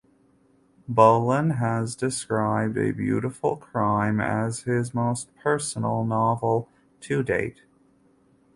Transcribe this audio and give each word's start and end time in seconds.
Bollen 0.91 1.57
has 1.57 1.95
described 1.95 2.75
"A 2.75 2.89
Beautiful 2.89 3.55
Crime" 3.57 4.19
as 4.19 4.61
his 4.61 4.95
most 4.95 5.29
personal 5.35 6.03
novel 6.05 6.67
to 7.01 7.21
date. 7.21 7.61